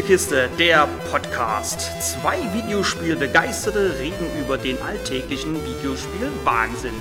Spielekiste, 0.00 0.48
der 0.58 0.88
Podcast. 1.10 1.90
Zwei 2.00 2.38
Videospielbegeisterte 2.54 3.98
reden 3.98 4.24
über 4.42 4.56
den 4.56 4.80
alltäglichen 4.80 5.56
Videospiel-Wahnsinn. 5.56 6.94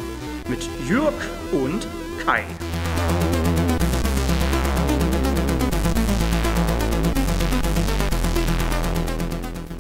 Mit 0.50 0.68
Jürg 0.86 1.14
und 1.54 1.88
Kai. 2.26 2.44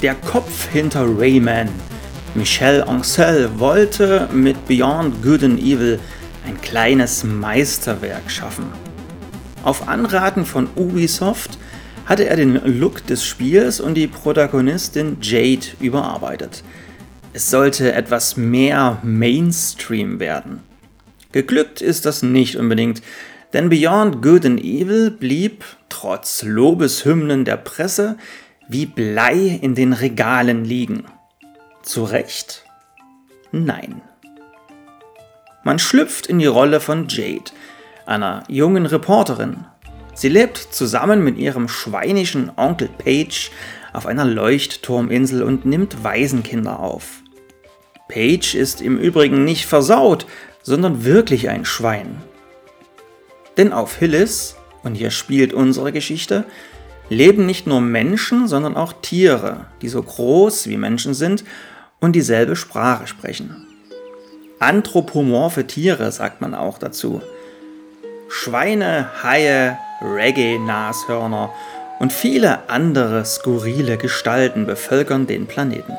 Der 0.01 0.15
Kopf 0.15 0.70
hinter 0.70 1.05
Rayman, 1.05 1.67
Michel 2.36 2.83
Ancel, 2.83 3.49
wollte 3.59 4.29
mit 4.31 4.65
Beyond 4.65 5.21
Good 5.21 5.43
and 5.43 5.59
Evil 5.59 5.99
ein 6.47 6.61
kleines 6.61 7.25
Meisterwerk 7.25 8.31
schaffen. 8.31 8.67
Auf 9.64 9.89
Anraten 9.89 10.45
von 10.45 10.70
Ubisoft 10.78 11.57
hatte 12.09 12.27
er 12.27 12.36
den 12.36 12.55
Look 12.79 13.05
des 13.05 13.23
Spiels 13.23 13.79
und 13.79 13.93
die 13.93 14.07
Protagonistin 14.07 15.17
Jade 15.21 15.67
überarbeitet. 15.79 16.63
Es 17.33 17.51
sollte 17.51 17.93
etwas 17.93 18.36
mehr 18.36 18.97
Mainstream 19.04 20.19
werden. 20.19 20.64
Geglückt 21.31 21.81
ist 21.81 22.07
das 22.07 22.23
nicht 22.23 22.55
unbedingt, 22.55 23.03
denn 23.53 23.69
Beyond 23.69 24.23
Good 24.23 24.43
and 24.47 24.59
Evil 24.59 25.11
blieb, 25.11 25.64
trotz 25.87 26.41
Lobeshymnen 26.41 27.45
der 27.45 27.57
Presse, 27.57 28.17
wie 28.67 28.87
Blei 28.87 29.59
in 29.61 29.75
den 29.75 29.93
Regalen 29.93 30.65
liegen. 30.65 31.03
Zu 31.83 32.05
Recht? 32.05 32.64
Nein. 33.52 34.02
Man 35.64 35.78
schlüpft 35.78 36.25
in 36.25 36.39
die 36.39 36.47
Rolle 36.47 36.80
von 36.80 37.08
Jade, 37.08 37.52
einer 38.08 38.44
jungen 38.47 38.88
Reporterin, 38.88 39.66
Sie 40.19 40.28
lebt 40.28 40.58
zusammen 40.58 41.23
mit 41.23 41.38
ihrem 41.38 41.70
schweinischen 41.70 42.52
Onkel 42.58 42.89
Paige 42.89 43.52
auf 43.94 44.06
einer 44.06 44.25
Leuchtturminsel 44.25 45.42
und 45.44 45.64
nimmt 45.64 46.03
Waisenkinder 46.03 46.81
auf. 46.81 47.22
Paige 48.09 48.58
ist 48.58 48.81
im 48.81 48.97
Übrigen 48.97 49.45
nicht 49.45 49.66
versaut, 49.66 50.25
sondern 50.62 51.06
wirklich 51.06 51.47
ein 51.47 51.64
Schwein. 51.64 52.17
Denn 53.56 53.72
auf 53.72 53.95
Hillis, 53.95 54.58
und 54.84 54.95
hier 54.95 55.09
spielt 55.09 55.53
unsere 55.53 55.94
Geschichte, 55.94 56.44
leben 57.08 57.45
nicht 57.45 57.66
nur 57.66 57.80
Menschen, 57.80 58.50
sondern 58.50 58.75
auch 58.75 58.92
Tiere, 59.02 59.67
die 59.81 59.88
so 59.88 60.03
groß 60.03 60.67
wie 60.67 60.75
Menschen 60.75 61.14
sind 61.14 61.45
und 62.02 62.12
dieselbe 62.12 62.58
Sprache 62.58 63.08
sprechen. 63.08 63.66
Anthropomorphe 64.59 65.66
Tiere 65.66 66.12
sagt 66.12 66.42
man 66.42 66.56
auch 66.56 66.78
dazu. 66.78 67.22
Schweine, 68.28 69.09
Haie, 69.23 69.78
Reggae-Nashörner 70.02 71.53
und 72.00 72.14
viele 72.14 72.69
andere 72.69 73.25
skurrile 73.25 73.97
Gestalten 73.97 74.66
bevölkern 74.66 75.28
den 75.28 75.47
Planeten. 75.47 75.94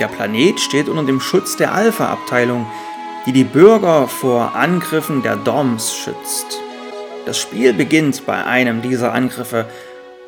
Der 0.00 0.08
Planet 0.08 0.60
steht 0.60 0.88
unter 0.88 1.04
dem 1.04 1.20
Schutz 1.20 1.56
der 1.56 1.72
Alpha-Abteilung, 1.74 2.66
die 3.26 3.32
die 3.32 3.44
Bürger 3.44 4.08
vor 4.08 4.54
Angriffen 4.54 5.22
der 5.22 5.36
Doms 5.36 5.94
schützt. 5.94 6.60
Das 7.24 7.38
Spiel 7.38 7.72
beginnt 7.72 8.24
bei 8.26 8.44
einem 8.44 8.82
dieser 8.82 9.12
Angriffe 9.12 9.66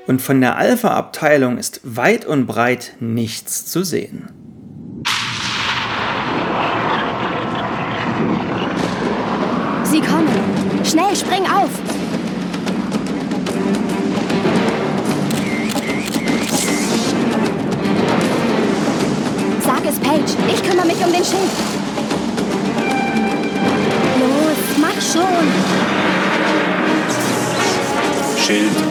und 0.07 0.23
von 0.23 0.41
der 0.41 0.57
Alpha-Abteilung 0.57 1.59
ist 1.59 1.81
weit 1.85 2.25
und 2.25 2.47
breit 2.47 2.95
nichts 2.99 3.67
zu 3.67 3.85
sehen. 3.85 4.38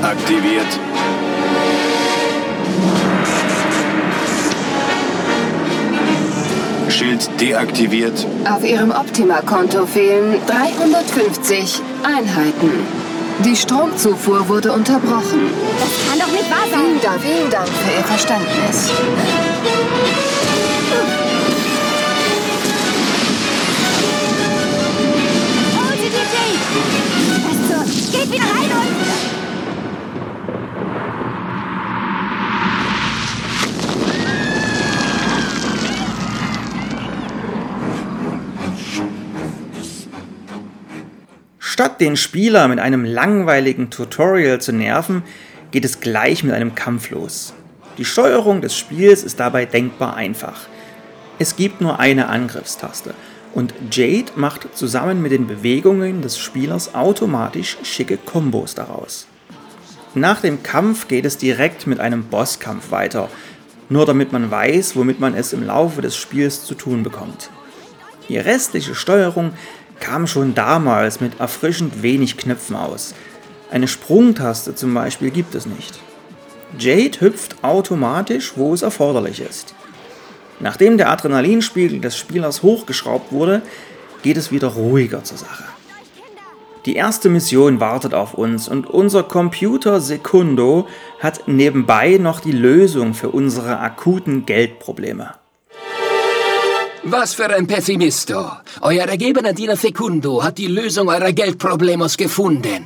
Aktiviert. 0.07 0.67
Schild 6.89 7.29
deaktiviert. 7.41 8.25
Auf 8.49 8.63
Ihrem 8.63 8.91
Optima-Konto 8.91 9.85
fehlen 9.85 10.39
350 10.47 11.81
Einheiten. 12.03 12.71
Die 13.43 13.55
Stromzufuhr 13.55 14.47
wurde 14.47 14.71
unterbrochen. 14.71 15.51
Das 15.79 16.09
kann 16.09 16.19
doch 16.19 16.31
nicht 16.31 16.49
wahr 16.49 16.65
sein. 16.71 16.79
Vielen 16.79 17.01
Dank, 17.01 17.19
vielen 17.19 17.49
Dank 17.51 17.67
für 17.67 17.97
Ihr 17.97 18.05
Verständnis. 18.05 18.89
Jade! 26.09 26.47
Was 27.45 27.57
zur... 27.67 28.19
Geht 28.19 28.31
wieder 28.31 28.43
rein 28.43 28.71
und... 28.71 29.36
Statt 41.77 42.01
den 42.01 42.17
Spieler 42.17 42.67
mit 42.67 42.79
einem 42.79 43.05
langweiligen 43.05 43.91
Tutorial 43.91 44.59
zu 44.59 44.71
nerven, 44.71 45.21
geht 45.69 45.85
es 45.85 45.99
gleich 45.99 46.43
mit 46.43 46.55
einem 46.55 46.73
Kampf 46.73 47.11
los. 47.11 47.53
Die 47.99 48.03
Steuerung 48.03 48.61
des 48.61 48.75
Spiels 48.75 49.21
ist 49.21 49.39
dabei 49.39 49.65
denkbar 49.65 50.15
einfach. 50.15 50.61
Es 51.37 51.55
gibt 51.55 51.79
nur 51.79 51.99
eine 51.99 52.29
Angriffstaste 52.29 53.13
und 53.53 53.75
Jade 53.91 54.31
macht 54.35 54.75
zusammen 54.75 55.21
mit 55.21 55.31
den 55.31 55.45
Bewegungen 55.45 56.23
des 56.23 56.39
Spielers 56.39 56.95
automatisch 56.95 57.77
schicke 57.83 58.17
Kombos 58.17 58.73
daraus. 58.73 59.27
Nach 60.15 60.41
dem 60.41 60.63
Kampf 60.63 61.07
geht 61.07 61.25
es 61.25 61.37
direkt 61.37 61.85
mit 61.85 61.99
einem 61.99 62.23
Bosskampf 62.23 62.89
weiter, 62.89 63.29
nur 63.89 64.07
damit 64.07 64.31
man 64.31 64.49
weiß, 64.49 64.95
womit 64.95 65.19
man 65.19 65.35
es 65.35 65.53
im 65.53 65.63
Laufe 65.63 66.01
des 66.01 66.17
Spiels 66.17 66.65
zu 66.65 66.73
tun 66.73 67.03
bekommt. 67.03 67.51
Die 68.29 68.39
restliche 68.39 68.95
Steuerung 68.95 69.53
kam 69.99 70.27
schon 70.27 70.55
damals 70.55 71.21
mit 71.21 71.39
erfrischend 71.39 72.01
wenig 72.01 72.37
Knöpfen 72.37 72.75
aus. 72.75 73.13
Eine 73.71 73.87
Sprungtaste 73.87 74.75
zum 74.75 74.93
Beispiel 74.93 75.31
gibt 75.31 75.55
es 75.55 75.65
nicht. 75.65 75.99
Jade 76.77 77.19
hüpft 77.21 77.63
automatisch, 77.63 78.53
wo 78.55 78.73
es 78.73 78.81
erforderlich 78.81 79.41
ist. 79.41 79.73
Nachdem 80.59 80.97
der 80.97 81.09
Adrenalinspiegel 81.11 81.99
des 81.99 82.17
Spielers 82.17 82.63
hochgeschraubt 82.63 83.31
wurde, 83.31 83.61
geht 84.23 84.37
es 84.37 84.51
wieder 84.51 84.69
ruhiger 84.69 85.23
zur 85.23 85.37
Sache. 85.37 85.63
Die 86.85 86.95
erste 86.95 87.27
Mission 87.29 87.79
wartet 87.79 88.13
auf 88.13 88.33
uns 88.33 88.69
und 88.69 88.87
unser 88.87 89.23
Computer 89.23 89.99
Secundo 89.99 90.87
hat 91.19 91.47
nebenbei 91.47 92.17
noch 92.17 92.39
die 92.39 92.53
Lösung 92.53 93.13
für 93.13 93.29
unsere 93.29 93.79
akuten 93.79 94.45
Geldprobleme. 94.45 95.33
Was 97.09 97.35
für 97.35 97.49
ein 97.55 97.67
Pessimisto. 97.67 98.51
Euer 98.81 99.05
ergebener 99.05 99.53
Diener 99.53 99.77
Fecundo 99.77 100.43
hat 100.43 100.57
die 100.57 100.67
Lösung 100.67 101.07
eurer 101.07 101.31
Geldproblemos 101.31 102.17
gefunden. 102.17 102.85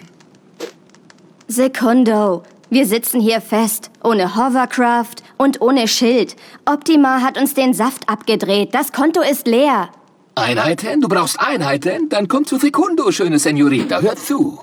Sekundo. 1.47 2.43
Wir 2.69 2.85
sitzen 2.85 3.19
hier 3.19 3.41
fest, 3.41 3.89
ohne 4.03 4.35
Hovercraft 4.35 5.23
und 5.37 5.59
ohne 5.59 5.87
Schild. 5.87 6.35
Optima 6.65 7.21
hat 7.21 7.35
uns 7.39 7.55
den 7.55 7.73
Saft 7.73 8.07
abgedreht. 8.07 8.75
Das 8.75 8.91
Konto 8.91 9.21
ist 9.21 9.47
leer. 9.47 9.89
Einheiten? 10.35 11.01
Du 11.01 11.07
brauchst 11.07 11.39
Einheiten? 11.39 12.07
Dann 12.09 12.27
komm 12.27 12.45
zu 12.45 12.59
Fecundo, 12.59 13.11
schöne 13.11 13.39
Senorita. 13.39 14.01
Hört 14.01 14.19
zu. 14.19 14.59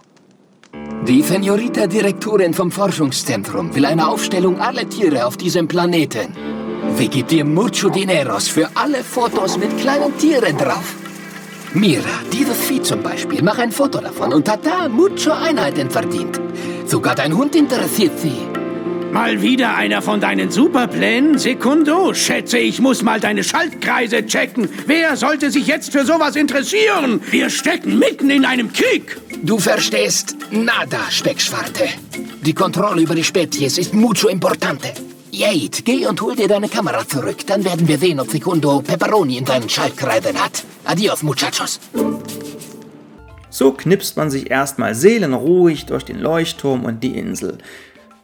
Die 1.04 1.22
Senorita 1.22 1.88
Direktorin 1.88 2.54
vom 2.54 2.70
Forschungszentrum 2.70 3.74
will 3.74 3.86
eine 3.86 4.06
Aufstellung 4.06 4.60
aller 4.60 4.88
Tiere 4.88 5.26
auf 5.26 5.36
diesem 5.36 5.66
Planeten. 5.66 6.28
Wir 6.98 7.06
gibt 7.06 7.30
dir 7.30 7.44
mucho 7.44 7.88
dineros 7.90 8.48
für 8.48 8.68
alle 8.74 9.04
Fotos 9.04 9.56
mit 9.56 9.78
kleinen 9.78 10.18
Tieren 10.18 10.56
drauf. 10.56 10.96
Mira, 11.72 12.02
dieses 12.32 12.58
Vieh 12.66 12.82
zum 12.82 13.04
Beispiel, 13.04 13.40
mach 13.40 13.58
ein 13.58 13.70
Foto 13.70 14.00
davon 14.00 14.32
und 14.32 14.48
hat 14.48 14.66
da 14.66 14.88
mucho 14.88 15.30
Einheiten 15.30 15.88
verdient. 15.88 16.40
Sogar 16.86 17.14
dein 17.14 17.36
Hund 17.36 17.54
interessiert 17.54 18.18
sie. 18.18 18.32
Mal 19.12 19.40
wieder 19.40 19.76
einer 19.76 20.02
von 20.02 20.20
deinen 20.20 20.50
Superplänen? 20.50 21.38
Sekundo, 21.38 22.14
schätze, 22.14 22.58
ich 22.58 22.80
muss 22.80 23.04
mal 23.04 23.20
deine 23.20 23.44
Schaltkreise 23.44 24.26
checken. 24.26 24.68
Wer 24.86 25.16
sollte 25.16 25.52
sich 25.52 25.68
jetzt 25.68 25.92
für 25.92 26.04
sowas 26.04 26.34
interessieren? 26.34 27.20
Wir 27.30 27.48
stecken 27.48 28.00
mitten 28.00 28.28
in 28.28 28.44
einem 28.44 28.72
Krieg. 28.72 29.16
Du 29.44 29.60
verstehst 29.60 30.36
nada, 30.50 30.98
Speckschwarte. 31.10 31.84
Die 32.42 32.54
Kontrolle 32.54 33.02
über 33.02 33.14
die 33.14 33.22
Spezies 33.22 33.78
ist 33.78 33.94
mucho 33.94 34.26
importante. 34.26 34.88
Jade, 35.38 35.82
geh 35.84 36.04
und 36.04 36.20
hol 36.20 36.34
dir 36.34 36.48
deine 36.48 36.68
Kamera 36.68 37.06
zurück. 37.06 37.46
Dann 37.46 37.64
werden 37.64 37.86
wir 37.86 37.96
sehen, 37.96 38.18
ob 38.18 38.28
Secundo 38.28 38.80
Pepperoni 38.80 39.36
in 39.38 39.46
seinen 39.46 39.68
Schaltkreisen 39.68 40.36
hat. 40.36 40.64
Adios, 40.84 41.22
muchachos. 41.22 41.78
So 43.48 43.70
knipst 43.70 44.16
man 44.16 44.30
sich 44.30 44.50
erstmal 44.50 44.96
seelenruhig 44.96 45.86
durch 45.86 46.04
den 46.04 46.18
Leuchtturm 46.18 46.84
und 46.84 47.04
die 47.04 47.16
Insel. 47.16 47.58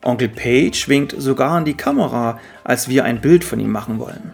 Onkel 0.03 0.29
Page 0.29 0.89
winkt 0.89 1.15
sogar 1.17 1.53
an 1.53 1.65
die 1.65 1.77
Kamera, 1.77 2.41
als 2.65 2.89
wir 2.89 3.05
ein 3.05 3.21
Bild 3.21 3.45
von 3.45 3.61
ihm 3.61 3.71
machen 3.71 4.01
wollen. 4.01 4.33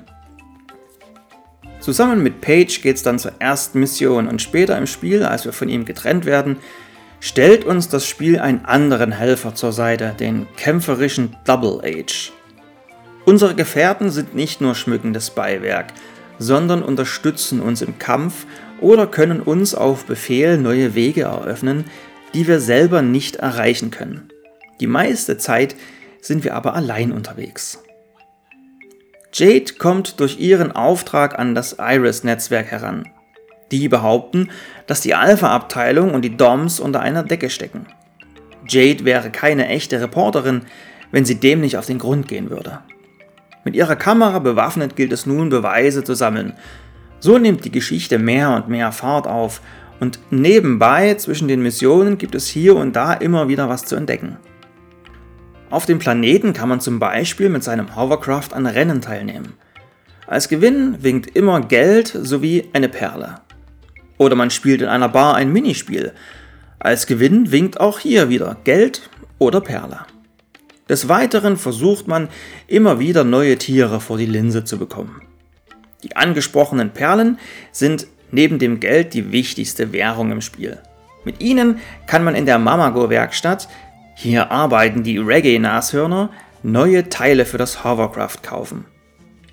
Zusammen 1.81 2.23
mit 2.23 2.41
Page 2.41 2.81
geht's 2.81 3.03
dann 3.03 3.19
zur 3.19 3.33
ersten 3.41 3.79
Mission 3.79 4.27
und 4.27 4.41
später 4.41 4.79
im 4.79 4.87
Spiel, 4.87 5.23
als 5.23 5.45
wir 5.45 5.53
von 5.53 5.69
ihm 5.69 5.85
getrennt 5.85 6.25
werden, 6.25 6.57
stellt 7.21 7.67
uns 7.67 7.89
das 7.91 8.07
Spiel 8.07 8.39
einen 8.39 8.65
anderen 8.65 9.13
Helfer 9.13 9.55
zur 9.55 9.73
Seite, 9.73 10.15
den 10.19 10.47
kämpferischen 10.57 11.37
Double 11.45 11.83
H. 11.85 12.33
Unsere 13.25 13.55
Gefährten 13.55 14.11
sind 14.11 14.35
nicht 14.35 14.61
nur 14.61 14.75
schmückendes 14.75 15.31
Beiwerk, 15.31 15.93
sondern 16.39 16.83
unterstützen 16.83 17.61
uns 17.61 17.83
im 17.83 17.99
Kampf 17.99 18.47
oder 18.81 19.07
können 19.07 19.41
uns 19.41 19.75
auf 19.75 20.07
Befehl 20.07 20.57
neue 20.57 20.95
Wege 20.95 21.23
eröffnen, 21.23 21.85
die 22.35 22.47
wir 22.47 22.61
selber 22.61 23.03
nicht 23.03 23.37
erreichen 23.37 23.91
können. 23.91 24.31
Die 24.81 24.87
meiste 24.87 25.37
Zeit 25.37 25.77
sind 26.21 26.45
wir 26.45 26.55
aber 26.55 26.75
allein 26.75 27.13
unterwegs. 27.13 27.83
Jade 29.33 29.75
kommt 29.79 30.19
durch 30.19 30.41
ihren 30.41 30.73
Auftrag 30.73 31.39
an 31.39 31.55
das 31.55 31.77
Iris-Netzwerk 31.79 32.67
heran. 32.67 33.09
Die 33.71 33.89
behaupten, 33.89 34.51
dass 34.87 35.03
die 35.03 35.15
Alpha-Abteilung 35.15 36.13
und 36.13 36.23
die 36.23 36.37
DOMs 36.37 36.81
unter 36.81 37.01
einer 37.01 37.23
Decke 37.23 37.51
stecken. 37.51 37.87
Jade 38.67 39.05
wäre 39.05 39.31
keine 39.31 39.69
echte 39.69 40.01
Reporterin, 40.01 40.63
wenn 41.13 41.25
sie 41.25 41.37
dem 41.37 41.61
nicht 41.61 41.77
auf 41.77 41.87
den 41.87 41.99
Grund 41.99 42.27
gehen 42.27 42.51
würde. 42.51 42.81
Mit 43.65 43.75
ihrer 43.75 43.97
Kamera 43.97 44.39
bewaffnet 44.39 44.97
gilt 44.97 45.13
es 45.13 45.27
nun, 45.27 45.51
Beweise 45.51 46.03
zu 46.05 46.15
sammeln. 46.15 46.55
So 47.21 47.39
nimmt 47.39 47.65
die 47.65 47.71
Geschichte 47.71 48.19
mehr 48.19 48.51
und 48.51 48.69
mehr 48.69 48.93
Fahrt 48.93 49.27
auf 49.27 49.61
und 50.01 50.19
nebenbei 50.31 51.15
zwischen 51.15 51.47
den 51.47 51.63
Missionen 51.63 52.17
gibt 52.17 52.35
es 52.35 52.49
hier 52.49 52.75
und 52.75 52.97
da 52.97 53.13
immer 53.13 53.49
wieder 53.49 53.69
was 53.69 53.85
zu 53.85 53.97
entdecken. 53.97 54.39
Auf 55.69 55.87
dem 55.87 55.99
Planeten 55.99 56.53
kann 56.55 56.69
man 56.69 56.81
zum 56.81 56.99
Beispiel 56.99 57.51
mit 57.51 57.63
seinem 57.63 57.95
Hovercraft 57.95 58.55
an 58.55 58.67
Rennen 58.67 59.03
teilnehmen. 59.03 59.53
Als 60.27 60.49
Gewinn 60.49 61.03
winkt 61.03 61.37
immer 61.37 61.61
Geld 61.61 62.09
sowie 62.09 62.69
eine 62.73 62.89
Perle. 62.89 63.37
Oder 64.17 64.37
man 64.37 64.51
spielt 64.51 64.81
in 64.81 64.89
einer 64.89 65.09
Bar 65.09 65.35
ein 65.37 65.53
Minispiel. 65.53 66.13
Als 66.79 67.07
Gewinn 67.07 67.53
winkt 67.53 67.79
auch 67.79 67.99
hier 67.99 68.31
wieder 68.31 68.57
Geld 68.65 69.11
oder 69.39 69.61
Perle. 69.61 70.01
Des 70.91 71.09
Weiteren 71.09 71.57
versucht 71.57 72.09
man 72.09 72.29
immer 72.67 72.99
wieder 72.99 73.23
neue 73.23 73.57
Tiere 73.57 74.01
vor 74.01 74.19
die 74.19 74.27
Linse 74.27 74.65
zu 74.65 74.77
bekommen. 74.77 75.23
Die 76.03 76.17
angesprochenen 76.17 76.91
Perlen 76.91 77.39
sind 77.71 78.09
neben 78.33 78.59
dem 78.59 78.81
Geld 78.81 79.15
die 79.15 79.31
wichtigste 79.31 79.93
Währung 79.93 80.33
im 80.33 80.41
Spiel. 80.41 80.79
Mit 81.25 81.41
ihnen 81.41 81.79
kann 82.09 82.25
man 82.25 82.35
in 82.35 82.45
der 82.45 82.59
Mamago-Werkstatt 82.59 83.69
hier 84.17 84.51
arbeiten 84.51 85.05
die 85.05 85.19
Reggae-Nashörner 85.19 86.31
neue 86.65 87.09
Teile 87.09 87.47
für 87.47 87.57
das 87.57 87.85
Hovercraft 87.85 88.43
kaufen. 88.43 88.85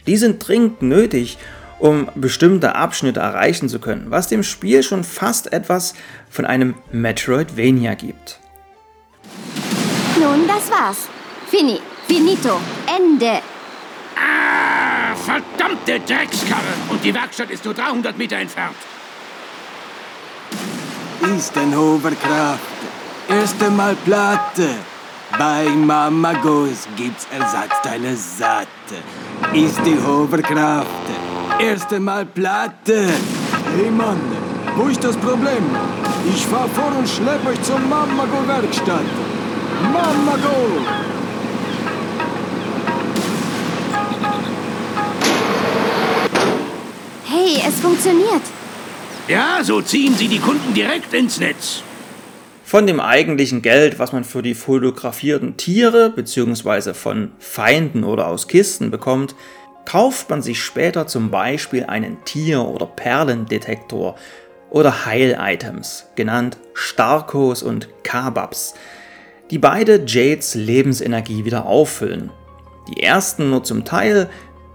Die 0.08 0.18
sind 0.18 0.46
dringend 0.46 0.82
nötig, 0.82 1.38
um 1.78 2.10
bestimmte 2.16 2.74
Abschnitte 2.74 3.20
erreichen 3.20 3.70
zu 3.70 3.78
können, 3.78 4.08
was 4.10 4.28
dem 4.28 4.42
Spiel 4.42 4.82
schon 4.82 5.04
fast 5.04 5.54
etwas 5.54 5.94
von 6.32 6.46
einem 6.46 6.74
Metroidvania 6.92 7.94
gibt. 7.94 8.40
Nun, 10.20 10.48
das 10.48 10.72
war's. 10.72 11.10
Fini, 11.50 11.80
finito, 12.08 12.60
Ende. 12.86 13.42
Ah, 14.16 15.16
verdammte 15.16 16.00
Dreckskarre! 16.02 16.74
Und 16.90 17.04
die 17.04 17.14
Werkstatt 17.14 17.50
ist 17.50 17.64
nur 17.64 17.74
300 17.74 18.18
Meter 18.18 18.38
entfernt. 18.38 18.76
Ist 21.38 21.58
ein 21.58 21.76
Hovercraft 21.76 22.60
Erste 23.30 23.70
Mal 23.70 23.96
Platte. 24.06 24.70
Bei 25.38 25.66
Mama 25.70 26.34
Goes 26.34 26.88
gibt's 26.96 27.28
Ersatzteile 27.30 28.16
satt. 28.16 28.68
Ist 29.54 29.80
die 29.86 29.98
Hoverkraft. 30.02 30.88
Erste 31.60 32.00
Mal 32.00 32.26
Platte. 32.26 33.10
Hey 33.76 33.92
Mann, 33.92 34.22
wo 34.78 34.88
ist 34.88 35.04
das 35.04 35.18
Problem? 35.18 35.64
Ich 36.34 36.46
fahr 36.46 36.70
vor 36.70 36.98
und 36.98 37.08
schlepp 37.10 37.46
euch 37.46 37.62
zur 37.64 37.80
Mama 37.80 38.26
Go 38.26 38.48
Werkstatt. 38.48 39.06
Mama 39.92 40.38
Go! 40.42 41.17
Hey, 47.48 47.64
es 47.66 47.80
funktioniert. 47.80 48.42
Ja, 49.30 49.60
so 49.64 49.82
ziehen 49.82 50.16
Sie 50.16 50.28
die 50.28 50.40
Kunden 50.40 50.74
direkt 50.74 51.14
ins 51.14 51.40
Netz. 51.40 51.82
Von 52.66 52.86
dem 52.88 53.00
eigentlichen 53.00 53.62
Geld, 53.62 54.00
was 54.00 54.12
man 54.12 54.26
für 54.26 54.42
die 54.42 54.54
fotografierten 54.54 55.56
Tiere 55.56 56.10
bzw. 56.10 56.94
von 56.94 57.32
Feinden 57.40 58.04
oder 58.04 58.28
aus 58.28 58.50
Kisten 58.50 58.92
bekommt, 58.92 59.34
kauft 59.86 60.30
man 60.30 60.42
sich 60.42 60.62
später 60.62 61.08
zum 61.08 61.32
Beispiel 61.32 61.86
einen 61.86 62.18
Tier- 62.26 62.66
oder 62.66 62.86
Perlendetektor 62.86 64.16
oder 64.70 65.06
Heil-Items, 65.06 66.08
genannt 66.16 66.58
Starkos 66.74 67.64
und 67.64 67.88
Kababs, 68.04 68.74
die 69.52 69.58
beide 69.58 70.04
Jades 70.06 70.54
Lebensenergie 70.54 71.46
wieder 71.46 71.66
auffüllen. 71.66 72.30
Die 72.90 73.04
ersten 73.04 73.52
nur 73.52 73.64
zum 73.64 73.86
Teil, 73.86 74.30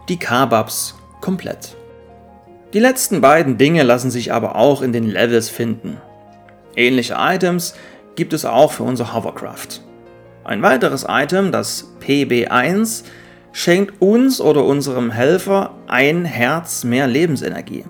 die 0.09 0.19
Kababs 0.19 0.95
komplett. 1.21 1.77
Die 2.73 2.79
letzten 2.79 3.21
beiden 3.21 3.59
Dinge 3.59 3.83
lassen 3.83 4.11
sich 4.11 4.33
aber 4.33 4.57
auch 4.57 4.81
in 4.81 4.93
den 4.93 5.05
Levels 5.05 5.51
finden. 5.51 5.99
Ähnliche 6.75 7.17
Items 7.19 7.75
gibt 8.15 8.33
es 8.33 8.47
auch 8.47 8.73
für 8.73 8.83
unser 8.83 9.13
Hovercraft. 9.13 9.83
Ein 10.45 10.63
weiteres 10.63 11.05
Item, 11.07 11.53
das 11.53 11.93
PB1, 12.01 13.05
schenkt 13.53 14.01
uns 14.01 14.41
oder 14.41 14.65
unserem 14.65 15.11
Helfer 15.11 15.75
ein 15.87 16.25
Herz 16.25 16.85
mehr 16.85 17.07
Lebensenergie. 17.07 17.85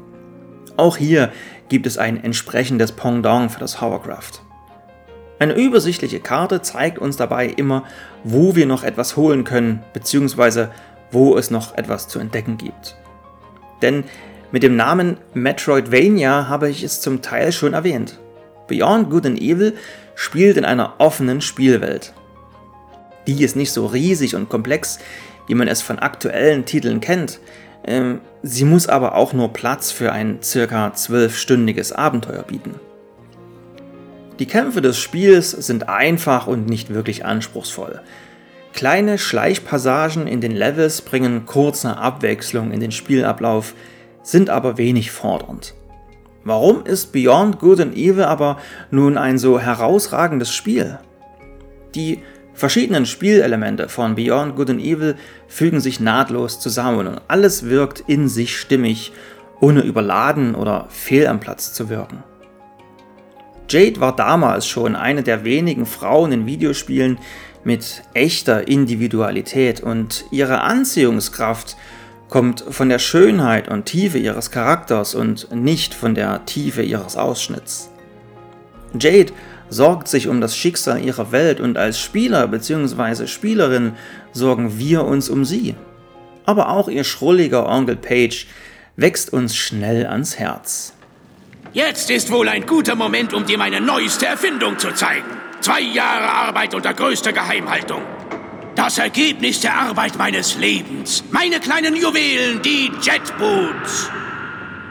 Auch 0.76 0.96
hier 0.96 1.30
gibt 1.68 1.86
es 1.86 1.96
ein 1.96 2.22
entsprechendes 2.22 2.90
Pendant 2.90 3.52
für 3.52 3.60
das 3.60 3.80
Hovercraft. 3.80 4.42
Eine 5.38 5.54
übersichtliche 5.54 6.18
Karte 6.18 6.60
zeigt 6.60 6.98
uns 6.98 7.16
dabei 7.16 7.46
immer, 7.46 7.84
wo 8.24 8.56
wir 8.56 8.66
noch 8.66 8.82
etwas 8.82 9.16
holen 9.16 9.44
können, 9.44 9.84
beziehungsweise 9.92 10.72
wo 11.12 11.36
es 11.36 11.52
noch 11.52 11.76
etwas 11.76 12.08
zu 12.08 12.18
entdecken 12.18 12.58
gibt. 12.58 12.96
Denn 13.80 14.04
mit 14.52 14.62
dem 14.62 14.76
Namen 14.76 15.16
Metroidvania 15.34 16.48
habe 16.48 16.68
ich 16.68 16.82
es 16.82 17.00
zum 17.00 17.22
Teil 17.22 17.52
schon 17.52 17.72
erwähnt. 17.72 18.18
Beyond 18.68 19.10
Good 19.10 19.26
and 19.26 19.40
Evil 19.40 19.74
spielt 20.14 20.56
in 20.56 20.64
einer 20.64 20.94
offenen 20.98 21.40
Spielwelt. 21.40 22.12
Die 23.26 23.42
ist 23.42 23.56
nicht 23.56 23.72
so 23.72 23.86
riesig 23.86 24.34
und 24.34 24.48
komplex, 24.48 24.98
wie 25.46 25.54
man 25.54 25.68
es 25.68 25.80
von 25.82 25.98
aktuellen 25.98 26.64
Titeln 26.64 27.00
kennt. 27.00 27.40
Ähm, 27.84 28.20
sie 28.42 28.64
muss 28.64 28.88
aber 28.88 29.14
auch 29.14 29.32
nur 29.32 29.52
Platz 29.52 29.90
für 29.90 30.12
ein 30.12 30.38
circa 30.42 30.92
zwölfstündiges 30.94 31.92
Abenteuer 31.92 32.42
bieten. 32.42 32.74
Die 34.38 34.46
Kämpfe 34.46 34.82
des 34.82 34.98
Spiels 34.98 35.50
sind 35.50 35.88
einfach 35.88 36.46
und 36.46 36.68
nicht 36.68 36.92
wirklich 36.92 37.24
anspruchsvoll. 37.24 38.00
Kleine 38.72 39.18
Schleichpassagen 39.18 40.26
in 40.26 40.40
den 40.40 40.52
Levels 40.52 41.02
bringen 41.02 41.46
kurze 41.46 41.96
Abwechslung 41.96 42.72
in 42.72 42.80
den 42.80 42.92
Spielablauf, 42.92 43.74
sind 44.22 44.50
aber 44.50 44.78
wenig 44.78 45.10
fordernd. 45.10 45.74
Warum 46.44 46.84
ist 46.84 47.12
Beyond 47.12 47.60
Good 47.60 47.80
and 47.80 47.96
Evil 47.96 48.24
aber 48.24 48.58
nun 48.90 49.16
ein 49.16 49.38
so 49.38 49.60
herausragendes 49.60 50.52
Spiel? 50.52 50.98
Die 51.94 52.22
verschiedenen 52.54 53.06
Spielelemente 53.06 53.88
von 53.88 54.14
Beyond 54.14 54.56
Good 54.56 54.70
and 54.70 54.80
Evil 54.80 55.16
fügen 55.46 55.80
sich 55.80 56.00
nahtlos 56.00 56.58
zusammen 56.58 57.06
und 57.06 57.20
alles 57.28 57.68
wirkt 57.68 58.00
in 58.06 58.28
sich 58.28 58.58
stimmig, 58.58 59.12
ohne 59.60 59.82
überladen 59.82 60.56
oder 60.56 60.86
fehl 60.90 61.28
am 61.28 61.38
Platz 61.38 61.72
zu 61.72 61.88
wirken. 61.88 62.24
Jade 63.68 64.00
war 64.00 64.14
damals 64.14 64.66
schon 64.66 64.96
eine 64.96 65.22
der 65.22 65.44
wenigen 65.44 65.86
Frauen 65.86 66.32
in 66.32 66.46
Videospielen 66.46 67.18
mit 67.64 68.02
echter 68.12 68.66
Individualität 68.66 69.80
und 69.80 70.24
ihre 70.32 70.62
Anziehungskraft 70.62 71.76
kommt 72.32 72.64
von 72.70 72.88
der 72.88 72.98
Schönheit 72.98 73.68
und 73.68 73.84
Tiefe 73.84 74.16
ihres 74.16 74.50
Charakters 74.50 75.14
und 75.14 75.54
nicht 75.54 75.92
von 75.92 76.14
der 76.14 76.46
Tiefe 76.46 76.80
ihres 76.80 77.18
Ausschnitts. 77.18 77.90
Jade 78.98 79.34
sorgt 79.68 80.08
sich 80.08 80.28
um 80.28 80.40
das 80.40 80.56
Schicksal 80.56 81.04
ihrer 81.04 81.30
Welt 81.30 81.60
und 81.60 81.76
als 81.76 82.00
Spieler 82.00 82.48
bzw. 82.48 83.26
Spielerin 83.26 83.92
sorgen 84.32 84.78
wir 84.78 85.04
uns 85.04 85.28
um 85.28 85.44
sie. 85.44 85.74
Aber 86.46 86.70
auch 86.70 86.88
ihr 86.88 87.04
schrulliger 87.04 87.68
Onkel 87.68 87.96
Page 87.96 88.46
wächst 88.96 89.30
uns 89.30 89.54
schnell 89.54 90.06
ans 90.06 90.38
Herz. 90.38 90.94
Jetzt 91.74 92.10
ist 92.10 92.32
wohl 92.32 92.48
ein 92.48 92.64
guter 92.64 92.94
Moment, 92.94 93.34
um 93.34 93.44
dir 93.44 93.58
meine 93.58 93.82
neueste 93.82 94.24
Erfindung 94.24 94.78
zu 94.78 94.90
zeigen. 94.94 95.28
Zwei 95.60 95.82
Jahre 95.82 96.30
Arbeit 96.30 96.74
unter 96.74 96.94
größter 96.94 97.34
Geheimhaltung. 97.34 98.00
Das 98.84 98.98
Ergebnis 98.98 99.60
der 99.60 99.76
Arbeit 99.76 100.18
meines 100.18 100.56
Lebens. 100.58 101.22
Meine 101.30 101.60
kleinen 101.60 101.94
Juwelen, 101.94 102.60
die 102.62 102.90
Jetboots. 103.00 104.10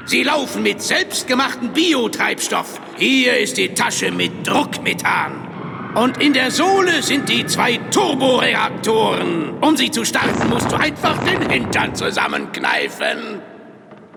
Sie 0.05 0.24
laufen 0.24 0.63
mit 0.63 0.81
selbstgemachtem 0.81 1.74
Biotreibstoff. 1.74 2.79
Hier 2.95 3.38
ist 3.38 3.57
die 3.57 3.74
Tasche 3.74 4.10
mit 4.10 4.48
Druckmethan. 4.48 5.91
Und 5.95 6.21
in 6.21 6.31
der 6.31 6.51
Sohle 6.51 7.03
sind 7.03 7.27
die 7.27 7.45
zwei 7.48 7.79
Turboreaktoren. 7.91 9.57
Um 9.60 9.75
sie 9.75 9.91
zu 9.91 10.05
starten, 10.05 10.48
musst 10.48 10.71
du 10.71 10.77
einfach 10.77 11.17
den 11.25 11.50
Hintern 11.50 11.93
zusammenkneifen. 11.93 13.41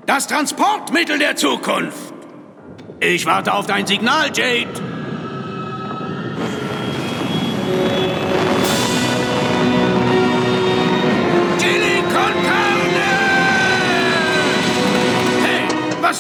Das 0.07 0.29
Transportmittel 0.29 1.19
der 1.19 1.35
Zukunft. 1.35 2.15
Ich 3.01 3.27
warte 3.27 3.53
auf 3.53 3.67
dein 3.67 3.89
Signal, 3.89 4.31
Jade. 4.33 4.69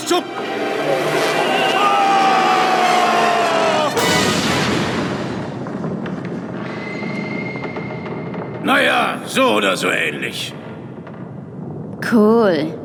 Zum... 0.07 0.23
Naja, 8.65 9.21
so 9.27 9.57
oder 9.57 9.77
so 9.77 9.91
ähnlich. 9.91 10.55
Cool. 12.11 12.79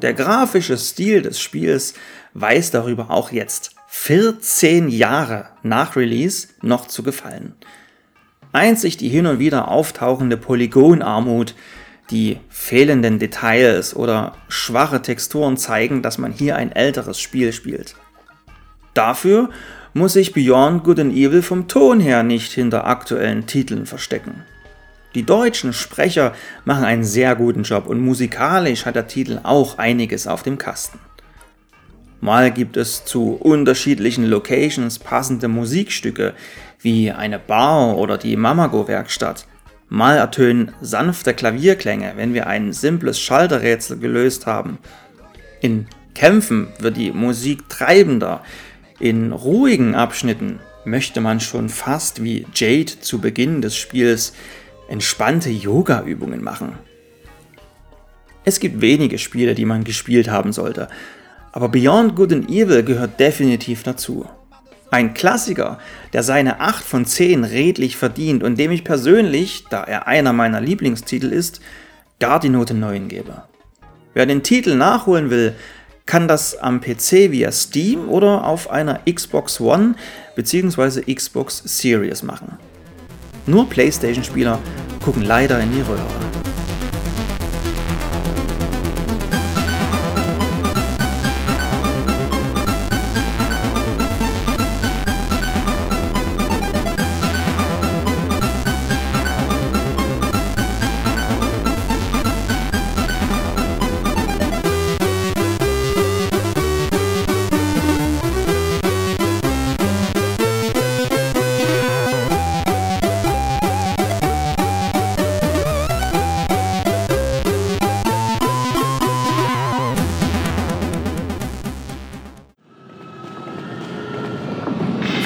Der 0.00 0.14
grafische 0.14 0.78
Stil 0.78 1.22
des 1.22 1.40
Spiels 1.40 1.94
weiß 2.34 2.70
darüber 2.70 3.10
auch 3.10 3.30
jetzt 3.30 3.76
14 3.88 4.88
Jahre 4.88 5.50
nach 5.62 5.96
Release 5.96 6.48
noch 6.62 6.86
zu 6.86 7.02
gefallen. 7.02 7.54
Einzig 8.52 8.96
die 8.96 9.08
hin 9.08 9.26
und 9.26 9.38
wieder 9.38 9.68
auftauchende 9.68 10.36
Polygonarmut, 10.36 11.54
die 12.10 12.38
fehlenden 12.48 13.18
Details 13.18 13.96
oder 13.96 14.34
schwache 14.48 15.00
Texturen 15.02 15.56
zeigen, 15.56 16.02
dass 16.02 16.18
man 16.18 16.32
hier 16.32 16.56
ein 16.56 16.72
älteres 16.72 17.20
Spiel 17.20 17.52
spielt. 17.52 17.94
Dafür 18.94 19.50
muss 19.94 20.14
sich 20.14 20.32
Beyond 20.32 20.84
Good 20.84 21.00
and 21.00 21.14
Evil 21.14 21.42
vom 21.42 21.68
Ton 21.68 22.00
her 22.00 22.22
nicht 22.22 22.52
hinter 22.52 22.86
aktuellen 22.86 23.46
Titeln 23.46 23.86
verstecken. 23.86 24.44
Die 25.14 25.24
deutschen 25.24 25.72
Sprecher 25.72 26.32
machen 26.64 26.84
einen 26.84 27.04
sehr 27.04 27.36
guten 27.36 27.64
Job 27.64 27.86
und 27.86 28.00
musikalisch 28.00 28.86
hat 28.86 28.96
der 28.96 29.06
Titel 29.06 29.40
auch 29.42 29.78
einiges 29.78 30.26
auf 30.26 30.42
dem 30.42 30.56
Kasten. 30.56 30.98
Mal 32.20 32.50
gibt 32.52 32.76
es 32.76 33.04
zu 33.04 33.32
unterschiedlichen 33.34 34.24
Locations 34.24 34.98
passende 34.98 35.48
Musikstücke, 35.48 36.34
wie 36.80 37.10
eine 37.10 37.38
Bar 37.38 37.98
oder 37.98 38.16
die 38.16 38.36
Mamago-Werkstatt. 38.36 39.46
Mal 39.92 40.16
ertönen 40.16 40.72
sanfte 40.80 41.34
Klavierklänge, 41.34 42.14
wenn 42.16 42.32
wir 42.32 42.46
ein 42.46 42.72
simples 42.72 43.20
Schalterrätsel 43.20 43.98
gelöst 43.98 44.46
haben. 44.46 44.78
In 45.60 45.86
Kämpfen 46.14 46.68
wird 46.78 46.96
die 46.96 47.12
Musik 47.12 47.68
treibender. 47.68 48.42
In 49.00 49.32
ruhigen 49.32 49.94
Abschnitten 49.94 50.60
möchte 50.86 51.20
man 51.20 51.40
schon 51.40 51.68
fast 51.68 52.24
wie 52.24 52.46
Jade 52.54 53.00
zu 53.02 53.20
Beginn 53.20 53.60
des 53.60 53.76
Spiels 53.76 54.32
entspannte 54.88 55.50
Yoga-Übungen 55.50 56.42
machen. 56.42 56.78
Es 58.44 58.60
gibt 58.60 58.80
wenige 58.80 59.18
Spiele, 59.18 59.54
die 59.54 59.66
man 59.66 59.84
gespielt 59.84 60.30
haben 60.30 60.54
sollte, 60.54 60.88
aber 61.52 61.68
Beyond 61.68 62.16
Good 62.16 62.32
and 62.32 62.48
Evil 62.48 62.82
gehört 62.82 63.20
definitiv 63.20 63.82
dazu. 63.82 64.26
Ein 64.92 65.14
Klassiker, 65.14 65.78
der 66.12 66.22
seine 66.22 66.60
8 66.60 66.84
von 66.84 67.06
10 67.06 67.44
redlich 67.44 67.96
verdient 67.96 68.42
und 68.42 68.58
dem 68.58 68.70
ich 68.70 68.84
persönlich, 68.84 69.64
da 69.70 69.82
er 69.82 70.06
einer 70.06 70.34
meiner 70.34 70.60
Lieblingstitel 70.60 71.32
ist, 71.32 71.62
gar 72.20 72.38
die 72.38 72.50
Note 72.50 72.74
9 72.74 73.08
gebe. 73.08 73.44
Wer 74.12 74.26
den 74.26 74.42
Titel 74.42 74.74
nachholen 74.74 75.30
will, 75.30 75.54
kann 76.04 76.28
das 76.28 76.58
am 76.58 76.82
PC 76.82 77.30
via 77.30 77.50
Steam 77.52 78.10
oder 78.10 78.44
auf 78.44 78.68
einer 78.68 79.00
Xbox 79.10 79.62
One 79.62 79.94
bzw. 80.36 81.14
Xbox 81.14 81.62
Series 81.64 82.22
machen. 82.22 82.58
Nur 83.46 83.70
PlayStation-Spieler 83.70 84.58
gucken 85.02 85.22
leider 85.22 85.58
in 85.58 85.72
die 85.72 85.80
Röhre. 85.80 86.31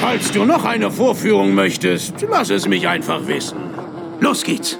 Falls 0.09 0.31
du 0.31 0.45
noch 0.45 0.63
eine 0.63 0.89
Vorführung 0.89 1.53
möchtest, 1.53 2.25
lass 2.29 2.49
es 2.49 2.65
mich 2.65 2.87
einfach 2.87 3.27
wissen. 3.27 3.57
Los 4.21 4.41
geht's. 4.41 4.79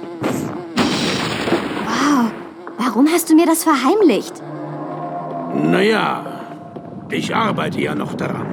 Warum 2.78 3.06
hast 3.12 3.28
du 3.28 3.34
mir 3.34 3.44
das 3.44 3.62
verheimlicht? 3.62 4.32
Naja, 5.54 6.24
ich 7.10 7.36
arbeite 7.36 7.78
ja 7.78 7.94
noch 7.94 8.14
daran. 8.14 8.46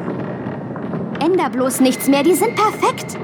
Änder 1.22 1.50
bloß 1.50 1.80
nichts 1.80 2.10
mehr, 2.10 2.24
die 2.24 2.34
sind 2.34 2.58
perfekt. 2.58 3.18